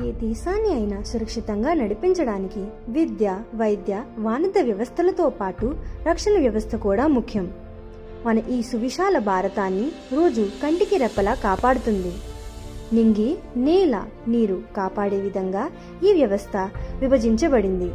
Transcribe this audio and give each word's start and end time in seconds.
ఏ 0.00 0.12
దేశాన్ని 0.12 0.74
అయినా 0.74 1.02
సురక్షితంగా 1.02 1.74
నడిపించడానికి 1.74 2.62
విద్య 2.88 3.42
వైద్య 3.54 4.04
వాణిజ్య 4.18 4.62
వ్యవస్థలతో 4.62 5.28
పాటు 5.28 5.74
రక్షణ 6.06 6.38
వ్యవస్థ 6.38 6.76
కూడా 6.76 7.06
ముఖ్యం. 7.06 7.52
మన 8.26 8.38
ఈ 8.38 8.62
సువిశాల 8.62 9.18
భారతాన్ని 9.18 9.86
రోజు 10.12 10.40
కంటికి 10.62 10.96
రెప్పలా 10.96 11.34
కాపాడుతుంది. 11.34 12.12
నింగి 12.92 13.36
నేల 13.56 14.04
నీరు 14.28 14.62
కాపాడే 14.76 15.20
విధంగా 15.20 15.70
ఈ 16.08 16.12
వ్యవస్థ 16.12 16.56
విభజించబడింది. 16.98 17.90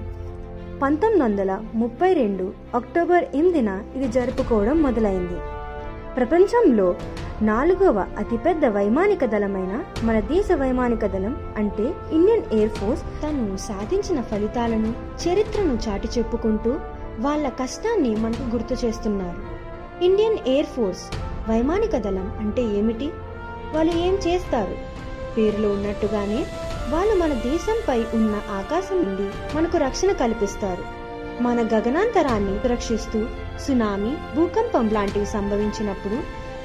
పంతొమ్మిది 0.82 1.23
వందల 1.23 1.64
ముప్పై 1.75 2.14
రెండు 2.14 2.54
అక్టోబర్ 2.75 3.23
ఎనిమిదిన 3.36 3.84
ఇది 3.95 4.07
జరుపుకోవడం 4.07 4.82
మొదలైంది. 4.82 5.57
ప్రపంచంలో 6.18 6.96
నాలుగవ 7.42 8.06
అతిపెద్ద 8.18 8.66
వైమానిక 8.66 9.26
దళమైన 9.26 9.84
మన 10.04 10.20
దేశ 10.20 10.46
వైమానిక 10.54 11.06
దళం 11.06 11.54
అంటే 11.58 11.84
ఇండియన్ 12.12 12.42
ఎయిర్ 12.54 12.70
ఫోర్స్ 12.70 13.04
తను 13.24 13.58
సాధించిన 13.58 14.22
ఫలితాలను 14.22 14.94
చరిత్రను 15.28 15.78
చాటి 15.89 16.10
చెప్పుకుంటూ 16.18 16.75
వాళ్ళ 17.20 17.50
కష్టాన్ని 17.50 18.16
మనకు 18.16 18.56
గుర్తు 18.56 18.86
చేస్తున్నారు. 18.86 19.42
ఇండియన్ 20.04 20.38
ఎయిర్ 20.48 20.66
ఫోర్స్ 20.66 21.04
వైమానిక 21.50 21.98
దళం 21.98 22.34
అంటే 22.39 22.61
ఏమిటి? 22.61 23.11
వాళ్ళు 23.74 23.94
ఏం 23.94 24.14
చేస్తారు? 24.28 24.75
పేరులో 25.38 25.70
ఉన్నట్టుగానే 25.70 26.46
వాళ్ళు 26.89 27.16
మన 27.16 27.34
దేశంపై 27.34 28.00
ఉన్న 28.00 28.42
ఆకాశం 28.52 29.04
నుండి 29.04 29.58
మనకు 29.58 29.78
రక్షణ 29.78 30.11
కల్పిస్తారు. 30.11 31.07
మన 31.41 31.61
గగనాంతరాన్ని 31.61 32.67
రక్షిస్తూ 32.67 33.25
సునామీ 33.67 34.36
భూకంపం 34.36 34.89
లాంటివి 34.89 35.25
సంభవించినప్పుడు 35.25 36.16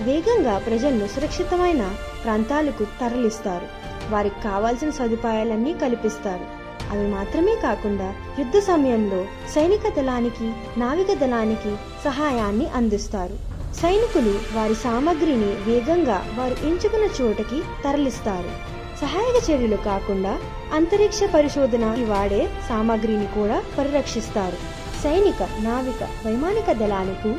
వేగంగా 0.02 0.58
ప్రజలను 0.58 1.06
సురక్షితమైన 1.06 1.94
ప్రాంతాలకు 2.24 2.84
తరలిస్తారు. 2.84 3.66
వారికి 4.10 4.42
కావాల్సిన 4.42 4.90
సదుపాయాలన్నీ 4.90 5.74
కల్పిస్తారు. 5.74 6.62
అవి 6.92 7.08
మాత్రమే 7.08 7.56
కాకుండా 7.62 8.14
యుద్ధ 8.38 8.58
సమయంలో 8.58 9.24
సైనిక 9.54 9.88
దళానికి 9.96 10.52
నావిక 10.76 11.12
దళానికి 11.12 11.76
సహాయాన్ని 12.04 12.66
అందిస్తారు. 12.68 13.52
సైనికులు 13.74 14.58
వారి 14.58 14.74
సామగ్రిని 14.74 15.70
వేగంగా 15.70 16.26
వారు 16.38 16.56
ఎంచుకున్న 16.66 17.22
చోటకి 17.22 17.62
తరలిస్తారు. 17.84 18.71
సహాయక 19.02 19.50
చర్యలు 19.50 19.76
కాకుండా 19.76 20.38
అంతరిక్ష 20.74 21.20
పరిశోధన 21.34 21.84
వాడే 22.08 22.48
సామాగ్రిని 22.68 23.26
కూడా 23.26 23.62
పరిరక్షిస్తారు. 23.78 24.56
సైనిక 25.02 25.42
నావిక 25.42 26.02
వైమానిక 26.26 26.72
దళానికి 26.72 27.32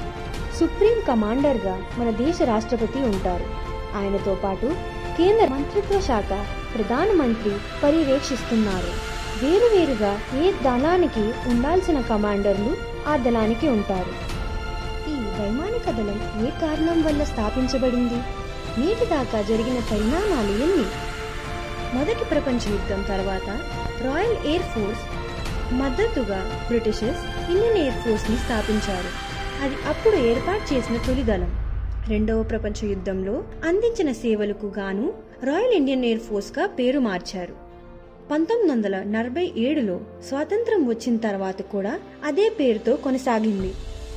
సుప్రీం 0.60 1.02
కమాండర్గా 1.08 1.82
మన 1.98 2.10
దేశ 2.10 2.42
రాష్ట్రపతి 2.42 3.00
ఉంటారు. 3.00 3.46
ఆయనతో 3.98 4.34
పాటు 4.36 4.66
కేంద్ర 5.18 5.48
మంత్రిత్వ 5.48 6.00
శాఖ 6.00 6.30
ప్రధానమంత్రి 6.76 7.54
పర్యవేక్షిస్తున్నారు. 7.84 8.92
వేరువేరుగా 9.46 10.20
ఏ 10.36 10.52
దళానికి 10.52 11.50
ఉండాల్సిన 11.50 12.02
కమాండర్లు 12.02 12.74
ఆ 13.08 13.16
దళానికి 13.16 13.68
ఉంటారు. 13.68 14.14
ఈ 15.10 15.16
వైమానిక 15.40 15.90
దళం 15.90 16.48
ఏ 16.48 16.50
కారణం 16.50 17.04
వల్ల 17.04 17.24
స్థాపించబడింది? 17.24 18.20
నేటి 18.82 19.06
దాకా 19.06 19.42
జరిగిన 19.42 19.82
పరిణామాలు 19.92 20.64
ఎన్ని? 20.64 21.13
మొదటి 21.94 22.26
ప్రపంచ 22.32 22.72
యుద్ధం 22.72 23.02
తర్వాత 23.04 23.50
రాయల్ 24.04 24.48
ఎయిర్ 24.48 24.62
ఫోర్స్ 24.62 25.04
మద్దతుగా 25.74 26.40
బ్రిటిషర్స్ 26.68 27.52
ఇండియన్ 27.52 27.78
ఎయిర్ 27.78 27.94
ఫోర్స్ని 27.94 28.38
స్థాపించారు. 28.38 29.10
అది 29.64 29.76
అప్పుడు 29.88 30.16
ఏర్పాటు 30.16 30.74
చేసిన 30.74 30.98
తొలి 30.98 31.24
దళం. 31.24 31.52
రెండవ 32.08 32.44
ప్రపంచ 32.44 32.86
యుద్ధంలో 32.86 33.44
అందించిన 33.68 34.12
సేవలకు 34.12 34.66
గాను 34.66 35.14
రాయల్ 35.44 35.74
ఇండియన్ 35.74 36.06
ఎయిర్ 36.06 36.20
ఫోర్స్గా 36.20 36.66
పేరు 36.66 37.00
మార్చారు. 37.00 37.54
పంతొమ్మిది 38.32 38.72
వందల 38.72 39.04
నలభై 39.04 39.52
ఏడులో 39.58 40.00
స్వాతంత్రం 40.28 40.88
వచ్చిన 40.88 41.18
తర్వాత 41.18 41.62
కూడా 41.62 42.00
అదే 42.26 42.50
పేరుతో 42.50 42.96
కొనసాగింది. 42.96 43.74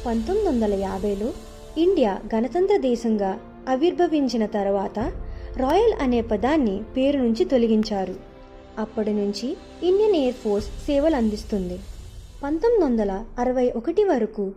పంతొమ్మిది 0.07 0.49
వందల 0.49 0.75
యాభైలో 0.75 1.33
ఇండియా 1.79 2.19
గణతంత్ర 2.35 2.77
దేశంగా 2.77 3.39
ఆవిర్భవించిన 3.69 4.47
తర్వాత 4.47 5.13
రాయల్ 5.57 6.03
అనే 6.03 6.21
పదాన్ని 6.21 6.83
పేరు 6.97 7.19
నుంచి 7.19 7.45
తొలగించారు. 7.45 8.15
అప్పటి 8.79 9.13
నుంచి 9.13 9.57
ఇండియన్ 9.83 10.17
ఎయిర్ 10.17 10.35
ఫోర్స్ 10.35 10.69
సేవలు 10.69 11.17
అందిస్తుంది. 11.17 11.79
పంతొమ్మిది 12.43 12.85
వందల 12.85 13.25
అరవై 13.39 13.73
ఒకటి 13.77 14.05
వరకు 14.05 14.53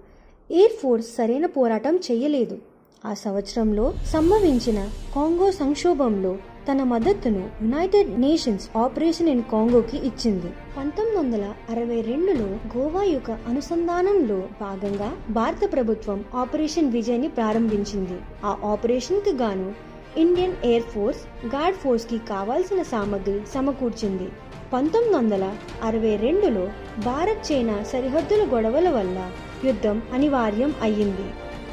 ఎయిర్ 0.51 0.71
ఫోర్స్ 0.71 1.07
సరైన 1.07 1.45
పోరాటం 1.45 1.99
చేయలేదు. 2.11 2.57
ఆ 3.05 3.13
సంవత్సరంలో 3.13 3.93
సంభవించిన 4.05 4.89
కాంగో 5.15 5.51
సంక్షోభంలో 5.51 6.37
తన 6.71 6.83
మద్దతును 6.83 7.49
యునైటెడ్ 7.61 8.21
నేషన్స్ 8.21 8.77
ఆపరేషన్ 8.77 9.29
ఇన్ 9.29 9.43
కాంగోకి 9.51 9.97
ఇచ్చింది. 9.97 10.51
పంతొమ్మిది 10.77 11.17
వందల 11.17 11.53
అరవై 11.69 12.01
రెండులో 12.01 12.77
గోవా 12.77 13.03
యొక్క 13.03 13.31
అనుసంధానంలో 13.31 14.43
భాగంగా 14.61 15.17
భారత 15.29 15.71
ప్రభుత్వం 15.71 16.25
ఆపరేషన్ 16.35 16.91
విజయ్ని 16.91 17.27
ప్రారంభించింది. 17.27 18.19
ఆ 18.45 18.57
ఆపరేషన్కి 18.63 19.33
గాను 19.33 19.89
ఇండియన్ 20.18 20.56
ఎయిర్ 20.66 20.84
ఫోర్స్ 20.84 21.46
గార్డ్ 21.46 21.78
ఫోర్స్కి 21.78 22.18
కావాల్సిన 22.18 22.81
సామగ్రి 22.81 23.42
సమకూర్చింది. 23.53 24.30
పంతొమ్మిది 24.74 25.18
వందల 25.18 25.56
అరవై 25.84 26.16
రెండులో 26.16 26.68
భారత్ 27.06 27.52
చైనా 27.52 27.84
సరిహద్దుల 27.84 28.47
గొడవల 28.53 28.90
వల్ల 28.90 29.31
యుద్ధం 29.66 30.02
అనివార్యం 30.14 30.75
అయ్యింది. 30.81 31.31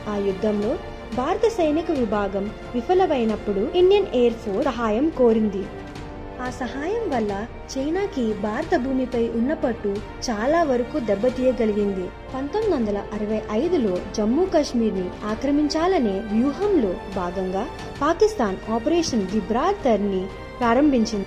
ఆ 0.08 0.16
యుద్ధంలో 0.16 0.78
భారత 1.16 1.48
సైనిక 1.48 1.90
విభాగం 1.90 2.50
విఫలమైనప్పుడు 2.74 3.72
ఇండియన్ 3.74 4.06
ఎయిర్ 4.14 4.34
ఫోర్స్ 4.34 4.64
సహాయం 4.64 5.08
కోరింది. 5.08 5.64
ఆ 6.42 6.50
సహాయం 6.50 7.10
వల్ల 7.10 7.46
చైనాకి 7.78 8.32
భారత 8.32 8.76
భూమిపై 8.76 9.28
ఉన్న 9.28 9.54
పట్టు 9.54 9.96
చాలా 10.30 10.62
వరకు 10.62 10.98
దెబ్బతీయగలిగింది. 10.98 12.08
పంతొమ్మిది 12.34 12.76
వందల 12.76 12.98
అరవై 13.12 13.40
ఐదులో 13.50 13.98
జమ్మూ 14.16 14.44
కాశ్మీర్ని 14.44 15.10
ఆక్రమించాలనే 15.24 16.20
వ్యూహంలో 16.20 16.94
భాగంగా 17.16 17.66
పాకిస్తాన్ 18.02 18.56
ఆపరేషన్ 18.70 19.22
గిబ్రాల్టర్ని 19.22 20.26
ప్రారంభించింది. 20.60 21.26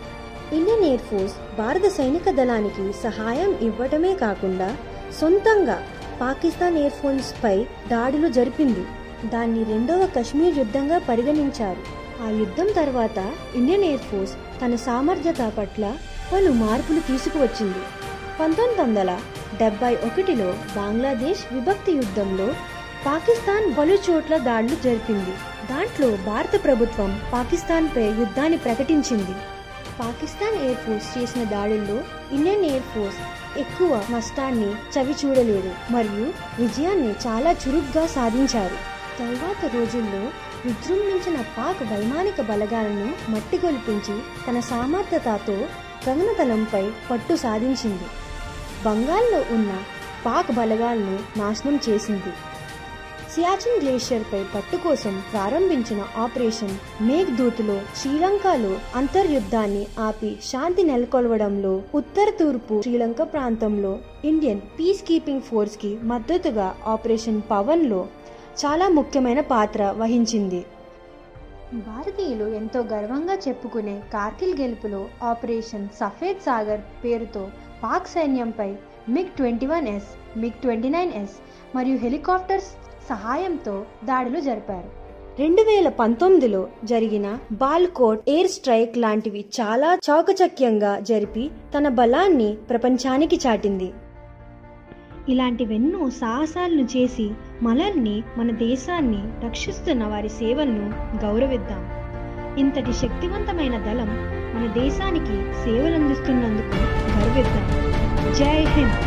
ఇండియన్ 0.56 0.84
ఎయిర్ 0.84 1.02
ఫోర్స్ 1.02 1.58
భారత 1.58 1.88
సైనిక 1.88 2.30
దళానికి 2.30 2.94
సహాయం 3.04 3.56
ఇవ్వటమే 3.62 4.16
కాకుండా 4.16 4.76
సొంతంగా 5.22 5.84
పాకిస్తాన్ 6.22 6.78
ఎయిర్ 6.78 6.94
ఫోర్స్ 6.94 7.44
పై 7.44 7.64
దాడులు 7.64 8.28
జరిపింది. 8.28 8.86
దాన్ని 9.30 9.64
రెండవ 9.64 10.10
కశ్మీర్ 10.18 10.58
యుద్ధంగా 10.58 10.98
పరిగణించారు. 10.98 12.00
ఆ 12.26 12.30
యుద్ధం 12.30 12.68
తర్వాత 12.76 13.18
ఇండియన్ 13.56 13.84
ఎయిర్ 13.84 14.02
ఫోర్స్ 14.02 14.34
తన 14.66 14.76
సామర్థ్యత 14.76 15.54
పట్ల 15.58 15.98
పలు 16.34 16.52
మార్పులు 16.52 17.00
తీసుకువచ్చింది. 17.00 17.80
పంతొమ్మిది 18.40 18.82
వందల 18.82 19.20
డెబ్బై 19.60 19.96
ఒకటిలో 19.96 20.54
బంగ్లాదేశ్ 20.78 21.54
విభక్తి 21.54 21.92
యుద్ధంలో 21.92 22.48
పాకిస్తాన్ 23.06 23.78
పలు 23.78 23.98
చోట్ల 24.10 24.38
దాడులు 24.38 24.76
జరిపింది. 24.84 25.32
దాంట్లో 25.72 26.18
భారత 26.26 26.64
ప్రభుత్వం 26.64 27.22
పాకిస్తాన్పై 27.34 28.04
యుద్ధాన్ని 28.04 28.58
ప్రకటించింది. 28.58 29.36
పాకిస్తాన్ 30.00 30.64
ఎయిర్ 30.64 30.78
ఫోర్స్ 30.78 31.18
చేసిన 31.18 31.44
దాడుల్లో 31.44 32.02
ఇండియన్ 32.32 32.66
ఎయిర్ 32.66 32.84
ఫోర్స్ 32.84 33.18
ఎక్కువ 33.60 34.02
నష్టాన్ని 34.12 34.72
చవి 34.72 35.16
చూడలేదు 35.26 35.72
మరియు 35.92 36.34
విజయాన్ని 36.60 37.12
చాలా 37.28 37.52
చురుగ్గా 37.52 38.08
సాధించారు. 38.08 38.78
తరువాత 39.20 39.76
రోజుల్లో 39.76 40.24
విజృంభించిన 40.66 41.38
పాక్ 41.58 41.84
వైమానిక 41.92 42.42
బలగాలను 42.42 43.08
మట్టిగొల్పించి 43.32 44.16
తన 44.48 44.60
సామర్థ్యతతో 44.60 45.58
గగనతలంపై 46.08 46.84
పట్టు 47.12 47.36
సాధించింది. 47.36 48.08
బంగాల్లో 48.86 49.40
ఉన్న 49.56 49.72
పాక్ 50.26 50.52
బలగాలను 50.52 51.40
నాశనం 51.40 51.80
చేసింది. 51.90 52.32
సియాచిన్ 53.34 53.82
గ్లేషియర్పై 53.82 54.40
పట్టు 54.56 54.78
కోసం 54.78 55.24
ప్రారంభించిన 55.34 56.02
ఆపరేషన్ 56.18 56.74
మేఘ్దూత్లో 57.02 57.82
శ్రీలంకలో 57.96 58.72
అంతర్యుద్ధాన్ని 58.96 59.88
ఆపి 60.00 60.38
శాంతి 60.44 60.84
నెలకొల్వడంలో 60.84 61.82
ఉత్తర 61.96 62.30
తూర్పు 62.40 62.82
శ్రీలంక 62.82 63.22
ప్రాంతంలో 63.34 64.00
ఇండియన్ 64.24 64.62
పీస్ 64.80 65.04
కీపింగ్ 65.08 65.42
ఫోర్స్కి 65.42 65.98
మద్దతుగా 66.04 66.76
ఆపరేషన్ 66.88 67.42
పవన్లో 67.52 68.02
చాలా 68.62 68.88
ముఖ్యమైన 68.90 69.42
పాత్ర 69.54 69.82
వహించింది. 69.98 70.62
భారతీయులు 71.88 72.46
ఎంతో 72.60 72.80
గర్వంగా 72.94 73.36
చెప్పుకునే 73.36 73.96
కార్గిల్ 74.14 74.56
గెలుపులో 74.62 75.02
ఆపరేషన్ 75.24 75.88
సఫేద్ 76.00 76.46
సాగర్ 76.46 76.82
పేరుతో 77.04 77.44
Pak 77.84 78.08
సైన్యంపై 78.08 78.70
MiG 79.10 79.36
twenty 79.38 79.66
one 79.66 79.88
S 79.88 80.10
MiG 80.40 80.60
twenty 80.64 80.90
nine 80.90 81.14
S 81.14 81.36
మరియు 81.76 81.98
హెలికాప్టర్స్ 81.98 82.70
సహాయంతో 83.10 83.76
దాడులు 84.04 84.40
జరిపారు. 84.40 84.90
రెండు 85.40 85.62
వేల 85.62 85.90
పంతొమ్మిదిలో 85.90 86.62
జరిగిన 86.84 87.28
బాల్కోట్ 87.52 88.30
ఎయిర్ 88.30 88.52
స్ట్రైక్ 88.56 88.98
లాంటివి 88.98 89.46
చాలా 89.60 89.90
చాకచక్యంగా 90.08 91.00
జరిపి 91.00 91.46
తన 91.76 91.88
బలాన్ని 92.00 92.50
ప్రపంచానికి 92.70 93.40
చాటింది. 93.48 93.90
ఇలాంటివెన్నో 95.30 96.10
సాహసాలను 96.10 96.84
చేసి 96.84 97.26
మనల్ని 97.62 98.24
మన 98.38 98.52
దేశాన్ని 98.52 99.22
రక్షిస్తున్న 99.46 100.04
వారి 100.06 100.30
సేవలను 100.30 100.86
గౌరవిద్దాం. 101.26 101.84
ఇంతటి 102.60 102.94
శక్తివంతమైన 102.94 103.78
దళం 103.78 104.12
మన 104.56 104.66
దేశానికి 104.74 105.38
సేవలందిస్తున్నందుకు 105.64 106.80
గర్విద్దాం. 107.16 107.68
జై 108.34 108.58
హింద్! 108.76 109.00